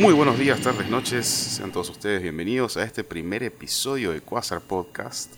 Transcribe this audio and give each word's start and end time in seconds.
Muy 0.00 0.14
buenos 0.14 0.38
días, 0.38 0.60
tardes, 0.60 0.88
noches. 0.88 1.26
Sean 1.26 1.70
todos 1.70 1.90
ustedes 1.90 2.22
bienvenidos 2.22 2.76
a 2.76 2.84
este 2.84 3.04
primer 3.04 3.42
episodio 3.42 4.12
de 4.12 4.20
Quasar 4.20 4.60
Podcast. 4.60 5.34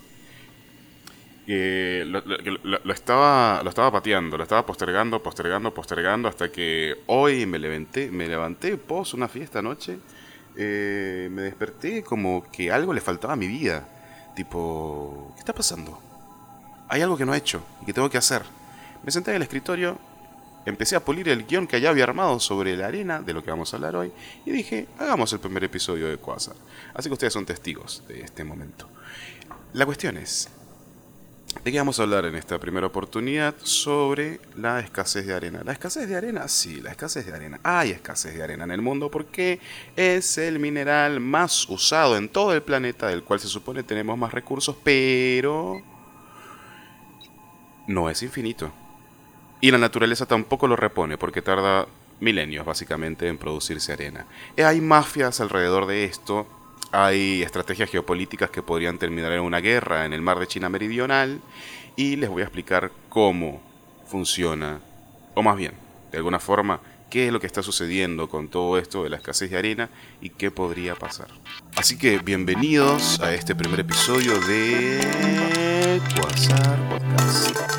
Eh, 1.47 2.05
lo, 2.07 2.93
estaba, 2.93 3.61
lo 3.63 3.69
estaba 3.69 3.91
pateando, 3.93 4.37
lo 4.39 4.43
estaba 4.45 4.65
postergando, 4.65 5.23
postergando, 5.23 5.75
postergando 5.75 6.29
hasta 6.29 6.51
que 6.51 6.95
hoy 7.07 7.45
me 7.47 7.59
levanté, 7.59 8.11
me 8.11 8.27
levanté 8.29 8.77
pos 8.79 9.13
una 9.13 9.29
fiesta 9.29 9.59
anoche. 9.59 9.99
eh, 10.57 11.29
me 11.33 11.43
desperté 11.43 12.03
como 12.03 12.49
que 12.51 12.71
algo 12.71 12.95
le 12.95 13.01
faltaba 13.01 13.33
a 13.35 13.37
mi 13.37 13.49
vida. 13.49 13.89
Tipo, 14.37 15.33
¿qué 15.35 15.41
está 15.41 15.53
pasando? 15.53 16.01
Hay 16.89 17.03
algo 17.03 17.17
que 17.17 17.27
no 17.27 17.35
he 17.35 17.39
hecho 17.39 17.63
y 17.83 17.87
que 17.87 17.93
tengo 17.93 18.09
que 18.09 18.19
hacer. 18.19 18.43
Me 19.03 19.11
senté 19.11 19.31
en 19.33 19.37
el 19.37 19.43
escritorio, 19.43 19.99
empecé 20.65 20.97
a 20.97 21.05
pulir 21.05 21.29
el 21.29 21.47
guion 21.47 21.67
que 21.67 21.81
ya 21.81 21.91
había 21.91 22.05
armado 22.05 22.41
sobre 22.41 22.77
la 22.77 22.87
arena, 22.87 23.21
de 23.21 23.33
lo 23.33 23.43
que 23.43 23.51
vamos 23.51 23.73
a 23.73 23.77
hablar 23.77 23.97
hoy, 23.97 24.13
y 24.45 24.51
dije, 24.51 24.87
hagamos 24.99 25.33
el 25.33 25.41
primer 25.41 25.65
episodio 25.65 26.09
de 26.09 26.19
Quasar. 26.19 26.57
Así 26.95 27.09
que 27.09 27.15
ustedes 27.15 27.33
son 27.33 27.47
testigos 27.47 28.03
de 28.09 28.21
este 28.23 28.45
momento. 28.45 28.89
La 29.73 29.85
cuestión 29.87 30.17
es, 30.17 30.49
¿de 31.65 31.73
qué 31.73 31.79
vamos 31.79 31.99
a 31.99 32.05
hablar 32.05 32.25
en 32.27 32.37
esta 32.37 32.59
primera 32.59 32.87
oportunidad? 32.87 33.55
Sobre 33.63 34.41
la 34.57 34.81
escasez 34.81 35.27
de 35.27 35.35
arena. 35.35 35.63
¿La 35.65 35.73
escasez 35.73 36.09
de 36.09 36.17
arena? 36.17 36.49
Sí, 36.49 36.81
la 36.81 36.91
escasez 36.91 37.27
de 37.27 37.35
arena. 37.35 37.61
Hay 37.63 37.91
escasez 37.91 38.35
de 38.35 38.43
arena 38.43 38.65
en 38.65 38.71
el 38.71 38.83
mundo 38.83 39.11
porque 39.11 39.61
es 39.97 40.39
el 40.39 40.59
mineral 40.59 41.21
más 41.21 41.69
usado 41.69 42.17
en 42.17 42.29
todo 42.29 42.55
el 42.55 42.63
planeta, 42.63 43.09
del 43.09 43.25
cual 43.25 43.41
se 43.41 43.49
supone 43.49 43.83
tenemos 43.83 44.17
más 44.17 44.33
recursos, 44.33 44.77
pero 44.83 45.83
no 47.87 48.09
es 48.09 48.23
infinito. 48.23 48.73
Y 49.65 49.71
la 49.71 49.79
naturaleza 49.79 50.27
tampoco 50.27 50.69
lo 50.69 50.77
repone 50.77 51.17
porque 51.17 51.41
tarda 51.41 51.87
milenios 52.21 52.67
básicamente 52.67 53.29
en 53.29 53.39
producirse 53.39 53.95
arena. 53.95 54.27
Eh, 54.59 54.65
Hay 54.65 54.83
mafias 54.83 55.41
alrededor 55.41 55.87
de 55.87 56.05
esto, 56.05 56.47
hay 56.93 57.43
estrategias 57.43 57.91
geopolíticas 57.91 58.51
que 58.51 58.61
podrían 58.61 58.99
terminar 58.99 59.33
en 59.33 59.41
una 59.41 59.61
guerra 59.61 60.05
en 60.05 60.13
el 60.13 60.21
mar 60.21 60.39
de 60.39 60.49
China 60.49 60.69
Meridional 60.69 61.41
y 61.97 62.17
les 62.17 62.29
voy 62.29 62.43
a 62.43 62.45
explicar 62.45 62.93
cómo 63.09 63.63
funciona, 64.07 64.81
o 65.33 65.43
más 65.43 65.57
bien, 65.57 65.73
de 66.13 66.19
alguna 66.19 66.41
forma, 66.41 66.81
qué 67.09 67.29
es 67.29 67.33
lo 67.33 67.41
que 67.41 67.47
está 67.47 67.63
sucediendo 67.63 68.29
con 68.29 68.49
todo 68.49 68.77
esto 68.77 69.03
de 69.03 69.09
la 69.09 69.17
escasez 69.17 69.51
de 69.51 69.57
arena 69.57 69.89
y 70.21 70.29
qué 70.29 70.51
podría 70.51 70.95
pasar. 70.95 71.29
Así 71.75 71.97
que 71.97 72.19
bienvenidos 72.19 73.19
a 73.21 73.33
este 73.33 73.55
primer 73.55 73.81
episodio 73.81 74.39
de 74.41 75.01
Quasar 76.15 76.79
Podcast. 76.91 77.74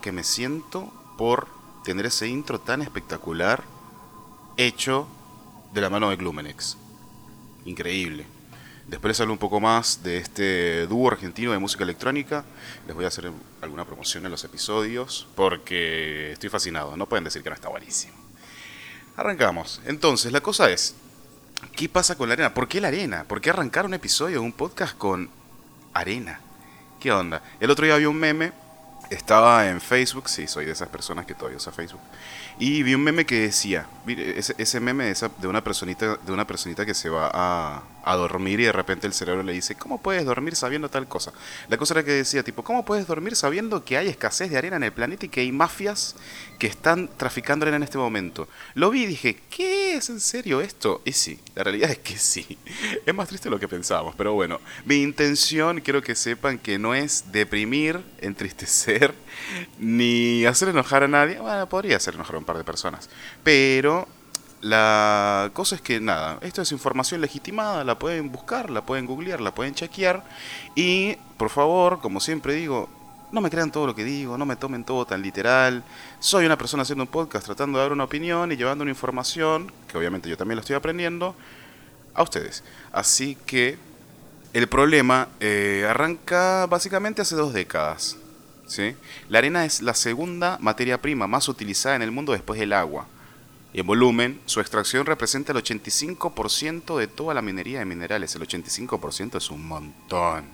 Que 0.00 0.12
me 0.12 0.24
siento 0.24 0.90
por 1.18 1.46
tener 1.84 2.06
ese 2.06 2.26
intro 2.26 2.58
tan 2.58 2.80
espectacular 2.80 3.62
hecho 4.56 5.06
de 5.74 5.80
la 5.82 5.90
mano 5.90 6.08
de 6.08 6.16
Glumenex? 6.16 6.78
Increíble. 7.66 8.24
Después 8.86 9.10
les 9.10 9.20
hablo 9.20 9.34
un 9.34 9.38
poco 9.38 9.60
más 9.60 10.02
de 10.02 10.18
este 10.18 10.86
dúo 10.86 11.10
argentino 11.10 11.52
de 11.52 11.58
música 11.58 11.84
electrónica. 11.84 12.44
Les 12.86 12.94
voy 12.94 13.04
a 13.04 13.08
hacer 13.08 13.30
alguna 13.60 13.84
promoción 13.84 14.24
en 14.24 14.30
los 14.30 14.42
episodios 14.44 15.26
porque 15.34 16.32
estoy 16.32 16.48
fascinado. 16.48 16.96
No 16.96 17.06
pueden 17.06 17.24
decir 17.24 17.42
que 17.42 17.50
no 17.50 17.54
está 17.54 17.68
buenísimo. 17.68 18.14
Arrancamos. 19.16 19.82
Entonces, 19.84 20.32
la 20.32 20.40
cosa 20.40 20.70
es, 20.70 20.94
¿qué 21.76 21.90
pasa 21.90 22.16
con 22.16 22.28
la 22.28 22.34
arena? 22.34 22.54
¿Por 22.54 22.68
qué 22.68 22.80
la 22.80 22.88
arena? 22.88 23.24
¿Por 23.24 23.42
qué 23.42 23.50
arrancar 23.50 23.84
un 23.84 23.94
episodio 23.94 24.40
de 24.40 24.46
un 24.46 24.52
podcast 24.52 24.96
con 24.96 25.28
arena? 25.92 26.40
¿Qué 27.00 27.12
onda? 27.12 27.42
El 27.60 27.70
otro 27.70 27.84
día 27.84 27.96
vi 27.96 28.06
un 28.06 28.16
meme, 28.16 28.63
estaba 29.14 29.68
en 29.68 29.80
Facebook, 29.80 30.28
sí, 30.28 30.46
soy 30.46 30.66
de 30.66 30.72
esas 30.72 30.88
personas 30.88 31.26
que 31.26 31.34
todavía 31.34 31.56
usa 31.56 31.72
Facebook, 31.72 32.00
y 32.58 32.82
vi 32.82 32.94
un 32.94 33.02
meme 33.02 33.26
que 33.26 33.40
decía, 33.40 33.86
mire, 34.06 34.38
ese, 34.38 34.80
meme 34.80 35.12
de, 35.12 35.48
una 35.48 35.64
personita, 35.64 36.16
de 36.16 36.32
una 36.32 36.46
personita 36.46 36.86
que 36.86 36.94
se 36.94 37.08
va 37.08 37.30
a, 37.32 37.82
a 38.04 38.14
dormir 38.16 38.60
y 38.60 38.64
de 38.64 38.72
repente 38.72 39.06
el 39.06 39.12
cerebro 39.12 39.42
le 39.42 39.52
dice, 39.52 39.74
¿cómo 39.74 40.00
puedes 40.00 40.24
dormir 40.24 40.54
sabiendo 40.54 40.88
tal 40.88 41.08
cosa? 41.08 41.32
La 41.68 41.76
cosa 41.76 41.94
era 41.94 42.04
que 42.04 42.12
decía, 42.12 42.42
tipo, 42.42 42.62
¿cómo 42.62 42.84
puedes 42.84 43.06
dormir 43.06 43.34
sabiendo 43.34 43.84
que 43.84 43.96
hay 43.96 44.08
escasez 44.08 44.50
de 44.50 44.58
arena 44.58 44.76
en 44.76 44.84
el 44.84 44.92
planeta 44.92 45.26
y 45.26 45.28
que 45.28 45.40
hay 45.40 45.52
mafias 45.52 46.14
que 46.58 46.66
están 46.66 47.08
traficando 47.16 47.64
arena 47.64 47.78
en 47.78 47.82
este 47.82 47.98
momento? 47.98 48.48
Lo 48.74 48.90
vi 48.90 49.02
y 49.02 49.06
dije, 49.06 49.40
¿qué 49.50 49.96
es 49.96 50.10
en 50.10 50.20
serio 50.20 50.60
esto? 50.60 51.02
Y 51.04 51.12
sí, 51.12 51.40
la 51.54 51.64
realidad 51.64 51.90
es 51.90 51.98
que 51.98 52.18
sí. 52.18 52.58
Es 53.06 53.14
más 53.14 53.28
triste 53.28 53.48
de 53.48 53.50
lo 53.50 53.60
que 53.60 53.68
pensábamos, 53.68 54.14
pero 54.16 54.32
bueno, 54.32 54.60
mi 54.84 55.02
intención 55.02 55.80
quiero 55.80 56.02
que 56.02 56.14
sepan 56.14 56.58
que 56.58 56.78
no 56.78 56.94
es 56.94 57.32
deprimir, 57.32 58.00
entristecer, 58.20 59.03
ni 59.78 60.44
hacer 60.46 60.68
enojar 60.68 61.02
a 61.02 61.08
nadie. 61.08 61.38
Bueno, 61.38 61.68
podría 61.68 61.96
hacer 61.96 62.14
enojar 62.14 62.36
a 62.36 62.38
un 62.38 62.44
par 62.44 62.56
de 62.56 62.64
personas, 62.64 63.10
pero 63.42 64.06
la 64.60 65.50
cosa 65.52 65.74
es 65.74 65.82
que 65.82 66.00
nada, 66.00 66.38
esto 66.40 66.62
es 66.62 66.72
información 66.72 67.20
legitimada, 67.20 67.84
la 67.84 67.98
pueden 67.98 68.32
buscar, 68.32 68.70
la 68.70 68.86
pueden 68.86 69.04
googlear, 69.04 69.40
la 69.40 69.54
pueden 69.54 69.74
chequear 69.74 70.24
y 70.74 71.16
por 71.36 71.50
favor, 71.50 72.00
como 72.00 72.20
siempre 72.20 72.54
digo, 72.54 72.88
no 73.30 73.40
me 73.40 73.50
crean 73.50 73.70
todo 73.70 73.86
lo 73.86 73.94
que 73.94 74.04
digo, 74.04 74.38
no 74.38 74.46
me 74.46 74.56
tomen 74.56 74.84
todo 74.84 75.04
tan 75.04 75.20
literal. 75.20 75.82
Soy 76.20 76.46
una 76.46 76.56
persona 76.56 76.84
haciendo 76.84 77.02
un 77.02 77.08
podcast 77.08 77.44
tratando 77.44 77.78
de 77.78 77.84
dar 77.84 77.92
una 77.92 78.04
opinión 78.04 78.52
y 78.52 78.56
llevando 78.56 78.82
una 78.82 78.92
información, 78.92 79.72
que 79.88 79.98
obviamente 79.98 80.30
yo 80.30 80.36
también 80.36 80.56
lo 80.56 80.60
estoy 80.60 80.76
aprendiendo, 80.76 81.34
a 82.14 82.22
ustedes. 82.22 82.62
Así 82.92 83.36
que 83.44 83.76
el 84.52 84.68
problema 84.68 85.28
eh, 85.40 85.84
arranca 85.88 86.66
básicamente 86.66 87.22
hace 87.22 87.34
dos 87.34 87.52
décadas. 87.52 88.16
¿Sí? 88.66 88.94
La 89.28 89.38
arena 89.38 89.64
es 89.64 89.82
la 89.82 89.94
segunda 89.94 90.58
materia 90.60 91.00
prima 91.00 91.26
más 91.26 91.48
utilizada 91.48 91.96
en 91.96 92.02
el 92.02 92.10
mundo 92.10 92.32
después 92.32 92.58
del 92.58 92.72
agua. 92.72 93.06
En 93.72 93.86
volumen, 93.86 94.40
su 94.46 94.60
extracción 94.60 95.04
representa 95.04 95.52
el 95.52 95.58
85% 95.58 96.96
de 96.96 97.08
toda 97.08 97.34
la 97.34 97.42
minería 97.42 97.80
de 97.80 97.84
minerales. 97.84 98.34
El 98.36 98.46
85% 98.46 99.36
es 99.36 99.50
un 99.50 99.66
montón. 99.66 100.44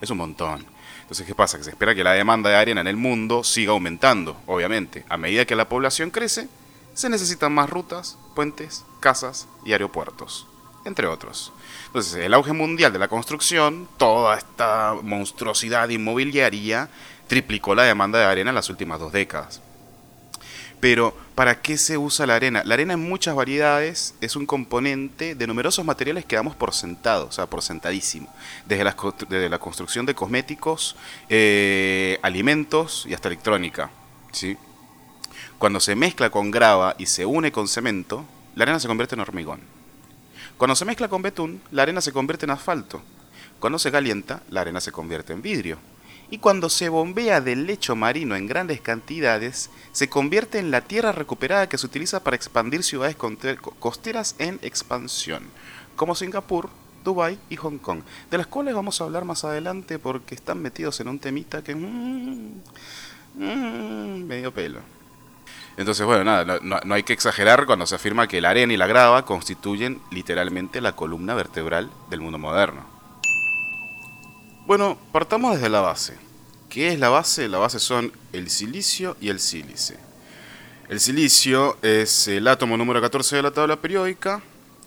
Es 0.00 0.10
un 0.10 0.18
montón. 0.18 0.64
Entonces, 1.02 1.26
¿qué 1.26 1.34
pasa? 1.34 1.58
Que 1.58 1.64
se 1.64 1.70
espera 1.70 1.96
que 1.96 2.04
la 2.04 2.12
demanda 2.12 2.48
de 2.48 2.56
arena 2.56 2.80
en 2.80 2.86
el 2.86 2.96
mundo 2.96 3.42
siga 3.42 3.72
aumentando, 3.72 4.40
obviamente. 4.46 5.04
A 5.08 5.16
medida 5.16 5.44
que 5.44 5.56
la 5.56 5.68
población 5.68 6.10
crece, 6.10 6.48
se 6.94 7.08
necesitan 7.08 7.52
más 7.52 7.68
rutas, 7.68 8.16
puentes, 8.36 8.84
casas 9.00 9.48
y 9.64 9.72
aeropuertos, 9.72 10.46
entre 10.84 11.08
otros. 11.08 11.52
Entonces, 11.86 12.14
el 12.14 12.34
auge 12.34 12.52
mundial 12.52 12.92
de 12.92 13.00
la 13.00 13.08
construcción, 13.08 13.88
toda 13.96 14.38
esta 14.38 14.94
monstruosidad 15.02 15.88
inmobiliaria, 15.88 16.88
triplicó 17.30 17.76
la 17.76 17.84
demanda 17.84 18.18
de 18.18 18.24
arena 18.24 18.50
en 18.50 18.56
las 18.56 18.70
últimas 18.70 18.98
dos 18.98 19.12
décadas. 19.12 19.60
Pero, 20.80 21.16
¿para 21.36 21.60
qué 21.62 21.78
se 21.78 21.96
usa 21.96 22.26
la 22.26 22.34
arena? 22.34 22.62
La 22.64 22.74
arena 22.74 22.94
en 22.94 23.08
muchas 23.08 23.36
variedades 23.36 24.16
es 24.20 24.34
un 24.34 24.46
componente 24.46 25.36
de 25.36 25.46
numerosos 25.46 25.84
materiales 25.84 26.24
que 26.24 26.34
damos 26.34 26.56
por 26.56 26.74
sentado, 26.74 27.28
o 27.28 27.32
sea, 27.32 27.46
por 27.46 27.62
sentadísimo. 27.62 28.34
Desde 28.66 28.82
la, 29.48 29.58
construcción 29.60 30.06
de 30.06 30.14
cosméticos, 30.16 30.96
eh, 31.28 32.18
alimentos 32.22 33.06
y 33.08 33.14
hasta 33.14 33.28
electrónica. 33.28 33.90
¿sí? 34.32 34.56
Cuando 35.56 35.78
se 35.78 35.94
mezcla 35.94 36.30
con 36.30 36.50
grava 36.50 36.96
y 36.98 37.06
se 37.06 37.24
une 37.26 37.52
con 37.52 37.68
cemento, 37.68 38.24
la 38.56 38.64
arena 38.64 38.80
se 38.80 38.88
convierte 38.88 39.14
en 39.14 39.20
hormigón. 39.20 39.60
Cuando 40.56 40.74
se 40.74 40.84
mezcla 40.84 41.06
con 41.06 41.22
betún, 41.22 41.62
la 41.70 41.82
arena 41.82 42.00
se 42.00 42.10
convierte 42.10 42.46
en 42.46 42.50
asfalto. 42.50 43.00
Cuando 43.60 43.78
se 43.78 43.92
calienta, 43.92 44.42
la 44.50 44.62
arena 44.62 44.80
se 44.80 44.90
convierte 44.90 45.32
en 45.32 45.42
vidrio. 45.42 45.78
Y 46.30 46.38
cuando 46.38 46.68
se 46.68 46.88
bombea 46.88 47.40
del 47.40 47.66
lecho 47.66 47.96
marino 47.96 48.36
en 48.36 48.46
grandes 48.46 48.80
cantidades, 48.80 49.68
se 49.92 50.08
convierte 50.08 50.58
en 50.60 50.70
la 50.70 50.82
tierra 50.82 51.10
recuperada 51.12 51.68
que 51.68 51.76
se 51.78 51.86
utiliza 51.86 52.22
para 52.22 52.36
expandir 52.36 52.84
ciudades 52.84 53.16
costeras 53.16 54.36
en 54.38 54.60
expansión, 54.62 55.42
como 55.96 56.14
Singapur, 56.14 56.70
Dubai 57.02 57.38
y 57.48 57.56
Hong 57.56 57.78
Kong, 57.78 58.02
de 58.30 58.38
las 58.38 58.46
cuales 58.46 58.74
vamos 58.74 59.00
a 59.00 59.04
hablar 59.04 59.24
más 59.24 59.44
adelante 59.44 59.98
porque 59.98 60.34
están 60.36 60.62
metidos 60.62 61.00
en 61.00 61.08
un 61.08 61.18
temita 61.18 61.62
que... 61.64 61.74
mm, 61.74 62.62
mm, 63.34 64.24
medio 64.24 64.52
pelo. 64.54 64.80
Entonces, 65.76 66.04
bueno, 66.06 66.24
nada, 66.24 66.58
no- 66.62 66.80
no 66.84 66.94
hay 66.94 67.02
que 67.02 67.12
exagerar 67.12 67.64
cuando 67.66 67.86
se 67.86 67.94
afirma 67.94 68.28
que 68.28 68.40
la 68.40 68.50
arena 68.50 68.72
y 68.72 68.76
la 68.76 68.86
grava 68.86 69.24
constituyen 69.24 70.00
literalmente 70.10 70.80
la 70.80 70.94
columna 70.94 71.34
vertebral 71.34 71.90
del 72.10 72.20
mundo 72.20 72.38
moderno. 72.38 72.89
Bueno, 74.66 74.98
partamos 75.12 75.54
desde 75.54 75.68
la 75.68 75.80
base. 75.80 76.16
¿Qué 76.68 76.92
es 76.92 76.98
la 76.98 77.08
base? 77.08 77.48
La 77.48 77.58
base 77.58 77.80
son 77.80 78.12
el 78.32 78.50
silicio 78.50 79.16
y 79.20 79.28
el 79.28 79.40
sílice. 79.40 79.98
El 80.88 81.00
silicio 81.00 81.76
es 81.82 82.28
el 82.28 82.46
átomo 82.46 82.76
número 82.76 83.00
14 83.00 83.36
de 83.36 83.42
la 83.42 83.50
tabla 83.50 83.80
periódica 83.80 84.42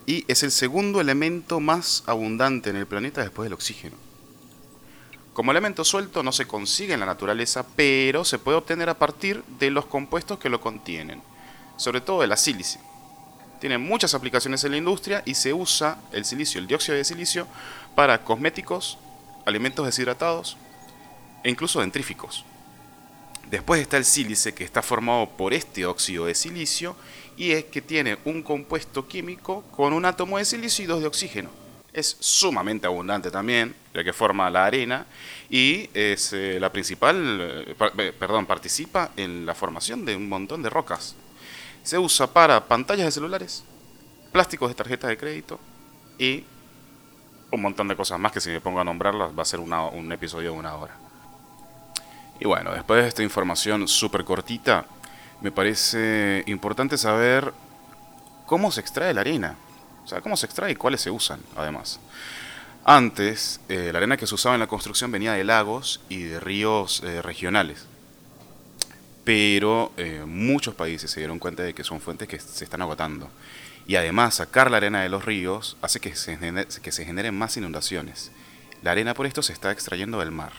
y 0.05 0.25
es 0.27 0.43
el 0.43 0.51
segundo 0.51 1.01
elemento 1.01 1.59
más 1.59 2.03
abundante 2.05 2.69
en 2.69 2.75
el 2.75 2.87
planeta 2.87 3.21
después 3.21 3.45
del 3.45 3.53
oxígeno. 3.53 3.95
Como 5.33 5.51
elemento 5.51 5.83
suelto 5.83 6.21
no 6.21 6.31
se 6.31 6.45
consigue 6.45 6.93
en 6.93 6.99
la 6.99 7.05
naturaleza, 7.05 7.65
pero 7.75 8.23
se 8.23 8.37
puede 8.37 8.57
obtener 8.57 8.87
a 8.89 8.99
partir 8.99 9.43
de 9.59 9.71
los 9.71 9.85
compuestos 9.85 10.37
que 10.37 10.49
lo 10.49 10.61
contienen, 10.61 11.21
sobre 11.75 12.01
todo 12.01 12.21
de 12.21 12.27
la 12.27 12.37
sílice. 12.37 12.79
Tiene 13.59 13.77
muchas 13.77 14.13
aplicaciones 14.13 14.63
en 14.63 14.71
la 14.71 14.77
industria 14.77 15.23
y 15.25 15.33
se 15.33 15.53
usa 15.53 15.97
el 16.11 16.25
silicio, 16.25 16.61
el 16.61 16.67
dióxido 16.67 16.95
de 16.95 17.03
silicio, 17.03 17.47
para 17.95 18.23
cosméticos, 18.23 18.99
alimentos 19.45 19.86
deshidratados, 19.86 20.57
e 21.44 21.50
incluso 21.50 21.81
dentríficos. 21.81 22.45
Después 23.50 23.81
está 23.81 23.98
el 23.98 24.06
sílice 24.06 24.54
que 24.54 24.63
está 24.63 24.81
formado 24.81 25.30
por 25.30 25.54
este 25.54 25.86
óxido 25.86 26.25
de 26.25 26.34
silicio 26.34 26.95
y 27.38 27.51
es 27.51 27.66
que 27.66 27.81
tiene 27.81 28.18
un 28.25 28.42
compuesto 28.42 29.07
químico 29.07 29.63
con 29.72 29.94
un 29.94 30.06
átomo 30.06 30.38
de 30.38 30.45
silicio 30.45 30.84
y 30.84 30.88
dos 30.88 31.01
de 31.01 31.07
oxígeno. 31.07 31.50
Es 31.92 32.18
sumamente 32.19 32.88
abundante 32.88 33.30
también, 33.30 33.75
ya 33.94 34.04
que 34.04 34.13
forma 34.13 34.50
la 34.50 34.66
arena 34.66 35.06
y 35.50 35.90
es 35.94 36.34
eh, 36.34 36.57
la 36.60 36.72
principal, 36.72 37.16
eh, 37.42 37.75
eh, 38.00 38.13
perdón, 38.18 38.48
participa 38.48 39.12
en 39.18 39.45
la 39.45 39.54
formación 39.54 40.04
de 40.04 40.16
un 40.16 40.28
montón 40.28 40.63
de 40.63 40.72
rocas. 40.72 41.16
Se 41.84 42.00
usa 42.00 42.25
para 42.34 42.68
pantallas 42.68 43.06
de 43.06 43.12
celulares, 43.12 43.63
plásticos 44.31 44.69
de 44.69 44.75
tarjetas 44.75 45.10
de 45.10 45.18
crédito 45.18 45.60
y 46.18 46.44
un 47.53 47.61
montón 47.61 47.88
de 47.88 47.95
cosas 47.95 48.19
más 48.19 48.31
que 48.31 48.41
si 48.41 48.50
me 48.50 48.59
pongo 48.59 48.79
a 48.79 48.83
nombrarlas 48.83 49.38
va 49.38 49.44
a 49.44 49.45
ser 49.45 49.59
un 49.59 50.11
episodio 50.11 50.51
de 50.51 50.57
una 50.57 50.75
hora. 50.75 50.95
Y 52.39 52.45
bueno, 52.45 52.73
después 52.73 53.03
de 53.03 53.07
esta 53.07 53.23
información 53.23 53.88
súper 53.88 54.25
cortita, 54.25 54.85
me 55.41 55.51
parece 55.51 56.44
importante 56.47 56.97
saber 56.97 57.53
cómo 58.45 58.71
se 58.71 58.81
extrae 58.81 59.13
la 59.13 59.21
arena. 59.21 59.55
O 60.03 60.07
sea, 60.07 60.19
cómo 60.19 60.35
se 60.35 60.47
extrae 60.47 60.71
y 60.71 60.75
cuáles 60.75 61.01
se 61.01 61.11
usan, 61.11 61.39
además. 61.55 62.00
Antes, 62.83 63.61
eh, 63.69 63.89
la 63.94 63.99
arena 63.99 64.17
que 64.17 64.27
se 64.27 64.35
usaba 64.35 64.56
en 64.56 64.59
la 64.59 64.67
construcción 64.67 65.11
venía 65.11 65.33
de 65.33 65.44
lagos 65.44 66.01
y 66.09 66.23
de 66.23 66.39
ríos 66.39 67.01
eh, 67.06 67.21
regionales. 67.21 67.85
Pero 69.23 69.94
eh, 69.95 70.23
muchos 70.25 70.75
países 70.75 71.09
se 71.09 71.21
dieron 71.21 71.39
cuenta 71.39 71.63
de 71.63 71.73
que 71.73 71.83
son 71.83 72.01
fuentes 72.01 72.27
que 72.27 72.39
se 72.39 72.65
están 72.65 72.81
agotando. 72.81 73.29
Y 73.85 73.95
además, 73.95 74.35
sacar 74.35 74.71
la 74.71 74.77
arena 74.77 75.01
de 75.01 75.09
los 75.09 75.25
ríos 75.25 75.77
hace 75.81 76.00
que 76.00 76.15
se, 76.15 76.38
se 76.69 77.06
generen 77.06 77.38
más 77.38 77.57
inundaciones. 77.57 78.31
La 78.81 78.91
arena 78.91 79.13
por 79.13 79.25
esto 79.25 79.41
se 79.41 79.53
está 79.53 79.71
extrayendo 79.71 80.19
del 80.19 80.31
mar. 80.31 80.53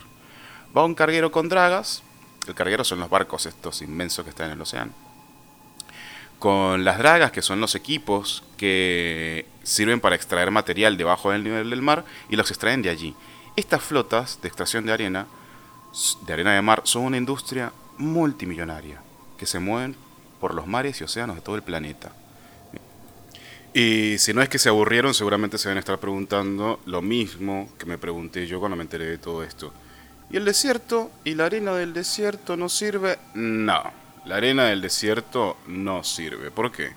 Va 0.75 0.85
un 0.85 0.95
carguero 0.95 1.31
con 1.31 1.49
dragas. 1.49 2.03
El 2.47 2.53
carguero 2.53 2.83
son 2.83 2.99
los 2.99 3.09
barcos 3.09 3.45
estos 3.45 3.81
inmensos 3.81 4.23
que 4.23 4.29
están 4.29 4.47
en 4.47 4.53
el 4.53 4.61
océano. 4.61 4.91
Con 6.37 6.83
las 6.83 6.97
dragas, 6.97 7.31
que 7.31 7.41
son 7.41 7.59
los 7.59 7.75
equipos 7.75 8.43
que 8.57 9.47
sirven 9.63 10.01
para 10.01 10.15
extraer 10.15 10.51
material 10.51 10.97
debajo 10.97 11.31
del 11.31 11.43
nivel 11.43 11.69
del 11.69 11.81
mar 11.81 12.05
y 12.29 12.35
los 12.35 12.51
extraen 12.51 12.81
de 12.81 12.89
allí. 12.89 13.15
Estas 13.55 13.81
flotas 13.81 14.39
de 14.41 14.47
extracción 14.47 14.85
de 14.85 14.91
arena, 14.91 15.27
de 16.27 16.33
arena 16.33 16.53
de 16.53 16.61
mar, 16.61 16.81
son 16.83 17.03
una 17.03 17.17
industria 17.17 17.71
multimillonaria 17.97 19.01
que 19.37 19.45
se 19.45 19.59
mueven 19.59 19.95
por 20.39 20.53
los 20.53 20.67
mares 20.67 20.99
y 20.99 21.03
océanos 21.03 21.37
de 21.37 21.41
todo 21.41 21.55
el 21.55 21.63
planeta. 21.63 22.11
Y 23.77 24.17
si 24.19 24.33
no 24.33 24.41
es 24.41 24.47
que 24.47 24.57
se 24.57 24.69
aburrieron, 24.69 25.13
seguramente 25.13 25.57
se 25.57 25.67
van 25.67 25.75
a 25.75 25.81
estar 25.81 25.99
preguntando 25.99 26.79
lo 26.85 27.01
mismo 27.01 27.69
que 27.77 27.85
me 27.85 27.97
pregunté 27.97 28.47
yo 28.47 28.61
cuando 28.61 28.77
me 28.77 28.83
enteré 28.83 29.03
de 29.03 29.17
todo 29.17 29.43
esto. 29.43 29.73
¿Y 30.31 30.37
el 30.37 30.45
desierto? 30.45 31.11
¿Y 31.25 31.35
la 31.35 31.47
arena 31.47 31.73
del 31.73 31.93
desierto 31.93 32.55
no 32.55 32.69
sirve? 32.69 33.19
No, 33.33 33.83
la 34.23 34.37
arena 34.37 34.63
del 34.67 34.79
desierto 34.79 35.57
no 35.67 36.05
sirve. 36.05 36.51
¿Por 36.51 36.71
qué? 36.71 36.93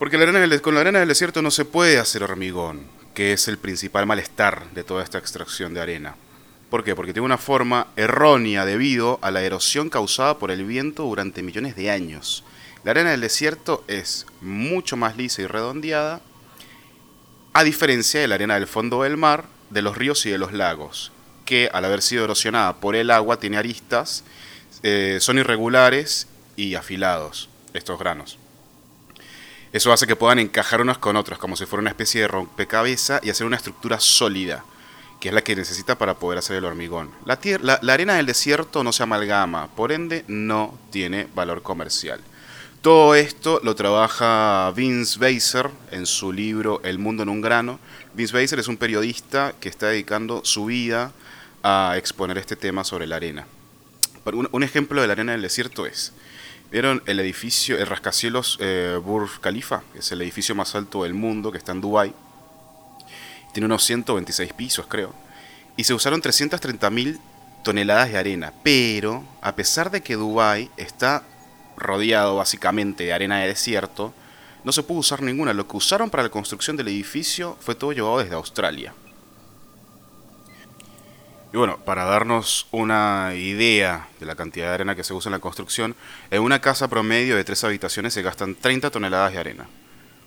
Porque 0.00 0.16
con 0.60 0.74
la 0.74 0.80
arena 0.80 0.98
del 0.98 1.08
desierto 1.08 1.42
no 1.42 1.52
se 1.52 1.64
puede 1.64 2.00
hacer 2.00 2.24
hormigón, 2.24 2.84
que 3.14 3.32
es 3.32 3.46
el 3.46 3.56
principal 3.56 4.04
malestar 4.04 4.68
de 4.72 4.82
toda 4.82 5.04
esta 5.04 5.18
extracción 5.18 5.74
de 5.74 5.80
arena. 5.80 6.16
¿Por 6.72 6.84
qué? 6.84 6.96
Porque 6.96 7.12
tiene 7.12 7.26
una 7.26 7.36
forma 7.36 7.88
errónea 7.96 8.64
debido 8.64 9.18
a 9.20 9.30
la 9.30 9.42
erosión 9.42 9.90
causada 9.90 10.38
por 10.38 10.50
el 10.50 10.64
viento 10.64 11.02
durante 11.02 11.42
millones 11.42 11.76
de 11.76 11.90
años. 11.90 12.44
La 12.82 12.92
arena 12.92 13.10
del 13.10 13.20
desierto 13.20 13.84
es 13.88 14.24
mucho 14.40 14.96
más 14.96 15.18
lisa 15.18 15.42
y 15.42 15.46
redondeada, 15.46 16.22
a 17.52 17.62
diferencia 17.62 18.22
de 18.22 18.26
la 18.26 18.36
arena 18.36 18.54
del 18.54 18.66
fondo 18.66 19.02
del 19.02 19.18
mar, 19.18 19.44
de 19.68 19.82
los 19.82 19.98
ríos 19.98 20.24
y 20.24 20.30
de 20.30 20.38
los 20.38 20.54
lagos, 20.54 21.12
que 21.44 21.68
al 21.74 21.84
haber 21.84 22.00
sido 22.00 22.24
erosionada 22.24 22.80
por 22.80 22.96
el 22.96 23.10
agua 23.10 23.38
tiene 23.38 23.58
aristas, 23.58 24.24
eh, 24.82 25.18
son 25.20 25.38
irregulares 25.38 26.26
y 26.56 26.74
afilados 26.74 27.50
estos 27.74 27.98
granos. 27.98 28.38
Eso 29.74 29.92
hace 29.92 30.06
que 30.06 30.16
puedan 30.16 30.38
encajar 30.38 30.80
unos 30.80 30.96
con 30.96 31.16
otros, 31.16 31.38
como 31.38 31.54
si 31.54 31.66
fuera 31.66 31.82
una 31.82 31.90
especie 31.90 32.22
de 32.22 32.28
rompecabezas 32.28 33.22
y 33.22 33.28
hacer 33.28 33.46
una 33.46 33.56
estructura 33.56 34.00
sólida, 34.00 34.64
que 35.22 35.28
es 35.28 35.34
la 35.36 35.44
que 35.44 35.54
necesita 35.54 35.96
para 35.96 36.14
poder 36.14 36.40
hacer 36.40 36.56
el 36.56 36.64
hormigón. 36.64 37.08
La, 37.26 37.38
la 37.80 37.92
arena 37.92 38.14
del 38.14 38.26
desierto 38.26 38.82
no 38.82 38.90
se 38.90 39.04
amalgama, 39.04 39.68
por 39.68 39.92
ende 39.92 40.24
no 40.26 40.76
tiene 40.90 41.28
valor 41.32 41.62
comercial. 41.62 42.20
Todo 42.80 43.14
esto 43.14 43.60
lo 43.62 43.76
trabaja 43.76 44.72
Vince 44.74 45.20
Beiser 45.20 45.70
en 45.92 46.06
su 46.06 46.32
libro 46.32 46.80
El 46.82 46.98
mundo 46.98 47.22
en 47.22 47.28
un 47.28 47.40
grano. 47.40 47.78
Vince 48.14 48.34
Beiser 48.34 48.58
es 48.58 48.66
un 48.66 48.76
periodista 48.76 49.54
que 49.60 49.68
está 49.68 49.86
dedicando 49.86 50.44
su 50.44 50.64
vida 50.64 51.12
a 51.62 51.94
exponer 51.96 52.36
este 52.36 52.56
tema 52.56 52.82
sobre 52.82 53.06
la 53.06 53.14
arena. 53.14 53.46
Un, 54.24 54.64
ejemplo 54.64 55.00
de 55.00 55.06
la 55.06 55.12
arena 55.12 55.30
del 55.30 55.42
desierto 55.42 55.86
es, 55.86 56.14
¿vieron 56.72 57.00
el 57.06 57.20
edificio, 57.20 57.78
el 57.78 57.86
rascacielos 57.86 58.58
eh, 58.60 58.98
Burj 59.00 59.38
Khalifa? 59.38 59.84
Es 59.96 60.10
el 60.10 60.20
edificio 60.20 60.56
más 60.56 60.74
alto 60.74 61.04
del 61.04 61.14
mundo 61.14 61.52
que 61.52 61.58
está 61.58 61.70
en 61.70 61.80
Dubái. 61.80 62.12
Tiene 63.52 63.66
unos 63.66 63.84
126 63.84 64.52
pisos, 64.52 64.86
creo. 64.86 65.14
Y 65.76 65.84
se 65.84 65.94
usaron 65.94 66.22
330.000 66.22 67.18
toneladas 67.62 68.10
de 68.10 68.18
arena. 68.18 68.52
Pero, 68.62 69.24
a 69.40 69.54
pesar 69.54 69.90
de 69.90 70.02
que 70.02 70.16
Dubái 70.16 70.70
está 70.76 71.22
rodeado 71.76 72.36
básicamente 72.36 73.04
de 73.04 73.12
arena 73.12 73.40
de 73.40 73.48
desierto, 73.48 74.12
no 74.64 74.72
se 74.72 74.82
pudo 74.82 75.00
usar 75.00 75.22
ninguna. 75.22 75.52
Lo 75.52 75.66
que 75.66 75.76
usaron 75.76 76.10
para 76.10 76.22
la 76.22 76.28
construcción 76.28 76.76
del 76.76 76.88
edificio 76.88 77.56
fue 77.60 77.74
todo 77.74 77.92
llevado 77.92 78.18
desde 78.18 78.34
Australia. 78.34 78.94
Y 81.52 81.56
bueno, 81.58 81.78
para 81.84 82.04
darnos 82.04 82.66
una 82.70 83.34
idea 83.34 84.08
de 84.18 84.24
la 84.24 84.34
cantidad 84.34 84.68
de 84.68 84.74
arena 84.74 84.94
que 84.96 85.04
se 85.04 85.12
usa 85.12 85.28
en 85.28 85.34
la 85.34 85.38
construcción, 85.38 85.94
en 86.30 86.42
una 86.42 86.62
casa 86.62 86.88
promedio 86.88 87.36
de 87.36 87.44
tres 87.44 87.62
habitaciones 87.62 88.14
se 88.14 88.22
gastan 88.22 88.54
30 88.54 88.90
toneladas 88.90 89.32
de 89.32 89.38
arena. 89.38 89.66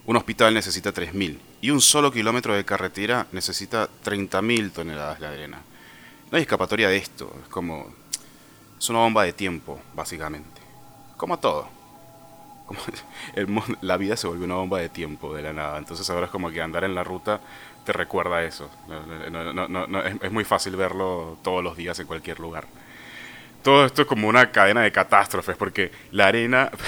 Un 0.06 0.18
hospital 0.18 0.54
necesita 0.54 0.94
3.000 0.94 1.38
y 1.62 1.72
un 1.72 1.82
solo 1.82 2.12
kilómetro 2.12 2.54
de 2.54 2.64
carretera 2.64 3.28
necesita 3.32 3.90
30.000 4.04 4.72
toneladas 4.72 5.20
de 5.20 5.28
arena. 5.28 5.62
No 6.32 6.38
hay 6.38 6.44
escapatoria 6.44 6.90
de 6.90 6.98
esto, 6.98 7.36
es 7.44 7.50
como... 7.50 7.94
Es 8.78 8.90
una 8.90 9.00
bomba 9.00 9.24
de 9.24 9.34
tiempo, 9.34 9.82
básicamente. 9.94 10.62
Como 11.18 11.40
todo. 11.40 11.70
La 13.82 13.98
vida 13.98 14.18
se 14.18 14.28
volvió 14.28 14.46
una 14.46 14.56
bomba 14.56 14.80
de 14.80 14.90
tiempo 14.90 15.34
de 15.34 15.42
la 15.42 15.54
nada. 15.54 15.78
Entonces 15.78 16.10
ahora 16.10 16.26
es 16.26 16.32
como 16.32 16.52
que 16.52 16.62
andar 16.62 16.84
en 16.84 16.94
la 16.94 17.04
ruta 17.04 17.40
te 17.86 17.94
recuerda 17.94 18.44
eso. 18.44 18.70
es, 20.22 20.32
muy 20.32 20.44
fácil 20.44 20.76
verlo 20.76 21.38
todos 21.44 21.64
los 21.64 21.78
días 21.78 21.98
en 22.00 22.08
cualquier 22.08 22.40
lugar. 22.40 22.66
Todo 23.64 23.86
esto 23.86 24.02
es 24.02 24.08
como 24.08 24.28
una 24.28 24.52
cadena 24.52 24.82
de 24.82 24.92
catástrofes, 24.92 25.56
porque 25.56 25.92
la 26.12 26.28
arena... 26.28 26.70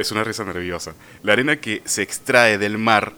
es 0.00 0.10
una 0.12 0.24
risa 0.24 0.44
nerviosa. 0.44 0.94
La 1.22 1.32
arena 1.32 1.56
que 1.56 1.82
se 1.84 2.02
extrae 2.02 2.58
del 2.58 2.78
mar 2.78 3.12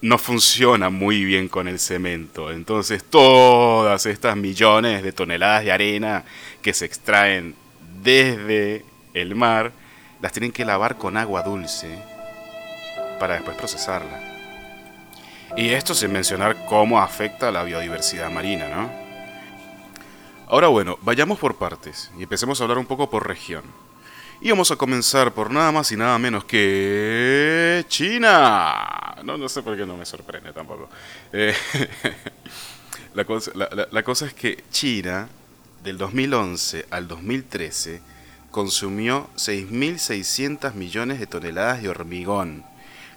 no 0.00 0.18
funciona 0.18 0.90
muy 0.90 1.24
bien 1.24 1.48
con 1.48 1.68
el 1.68 1.78
cemento. 1.78 2.50
Entonces 2.50 3.04
todas 3.04 4.06
estas 4.06 4.36
millones 4.36 5.02
de 5.02 5.12
toneladas 5.12 5.64
de 5.64 5.72
arena 5.72 6.24
que 6.62 6.72
se 6.72 6.84
extraen 6.84 7.54
desde 8.02 8.84
el 9.14 9.34
mar, 9.34 9.72
las 10.20 10.32
tienen 10.32 10.52
que 10.52 10.64
lavar 10.64 10.96
con 10.96 11.16
agua 11.16 11.42
dulce 11.42 11.98
para 13.18 13.34
después 13.34 13.56
procesarla. 13.56 14.20
Y 15.56 15.70
esto 15.70 15.94
sin 15.94 16.12
mencionar 16.12 16.66
cómo 16.66 17.00
afecta 17.00 17.48
a 17.48 17.52
la 17.52 17.64
biodiversidad 17.64 18.30
marina, 18.30 18.68
¿no? 18.68 18.90
Ahora 20.48 20.68
bueno, 20.68 20.98
vayamos 21.02 21.38
por 21.38 21.56
partes 21.56 22.10
y 22.18 22.22
empecemos 22.22 22.60
a 22.60 22.64
hablar 22.64 22.78
un 22.78 22.86
poco 22.86 23.10
por 23.10 23.26
región. 23.26 23.64
Y 24.40 24.50
vamos 24.50 24.70
a 24.70 24.76
comenzar 24.76 25.32
por 25.32 25.50
nada 25.50 25.72
más 25.72 25.90
y 25.92 25.96
nada 25.96 26.18
menos 26.18 26.44
que 26.44 27.84
China. 27.88 29.16
No, 29.24 29.38
no 29.38 29.48
sé 29.48 29.62
por 29.62 29.76
qué 29.76 29.86
no 29.86 29.96
me 29.96 30.04
sorprende 30.04 30.52
tampoco. 30.52 30.88
Eh, 31.32 31.54
la, 33.14 33.24
cosa, 33.24 33.50
la 33.54 34.02
cosa 34.02 34.26
es 34.26 34.34
que 34.34 34.64
China, 34.70 35.28
del 35.82 35.98
2011 35.98 36.86
al 36.90 37.08
2013, 37.08 38.00
consumió 38.50 39.28
6.600 39.36 40.74
millones 40.74 41.18
de 41.18 41.26
toneladas 41.26 41.82
de 41.82 41.88
hormigón 41.88 42.64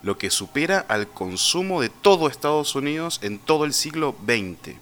lo 0.01 0.17
que 0.17 0.29
supera 0.29 0.85
al 0.88 1.07
consumo 1.07 1.81
de 1.81 1.89
todo 1.89 2.27
Estados 2.27 2.75
Unidos 2.75 3.19
en 3.21 3.39
todo 3.39 3.65
el 3.65 3.73
siglo 3.73 4.15
XX. 4.25 4.75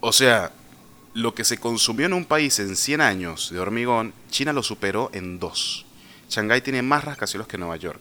O 0.00 0.12
sea, 0.12 0.52
lo 1.16 1.34
que 1.34 1.44
se 1.44 1.56
consumió 1.56 2.04
en 2.04 2.12
un 2.12 2.26
país 2.26 2.58
en 2.58 2.76
100 2.76 3.00
años 3.00 3.48
de 3.50 3.58
hormigón, 3.58 4.12
China 4.30 4.52
lo 4.52 4.62
superó 4.62 5.08
en 5.14 5.38
dos. 5.38 5.86
Shanghái 6.28 6.60
tiene 6.60 6.82
más 6.82 7.04
rascacielos 7.04 7.48
que 7.48 7.56
Nueva 7.56 7.76
York. 7.76 7.98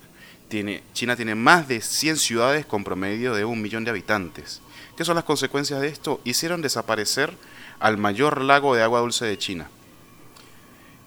Tiene, 0.49 0.83
China 0.93 1.15
tiene 1.15 1.33
más 1.33 1.69
de 1.69 1.79
100 1.79 2.17
ciudades 2.17 2.65
con 2.65 2.83
promedio 2.83 3.33
de 3.33 3.45
un 3.45 3.61
millón 3.61 3.85
de 3.85 3.91
habitantes. 3.91 4.61
¿Qué 4.97 5.05
son 5.05 5.15
las 5.15 5.23
consecuencias 5.23 5.79
de 5.79 5.87
esto? 5.87 6.19
Hicieron 6.25 6.61
desaparecer 6.61 7.33
al 7.79 7.97
mayor 7.97 8.41
lago 8.41 8.75
de 8.75 8.83
agua 8.83 8.99
dulce 8.99 9.23
de 9.23 9.37
China, 9.37 9.69